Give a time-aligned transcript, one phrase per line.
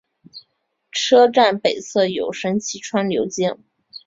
[0.91, 3.63] 车站北侧有神崎川流经。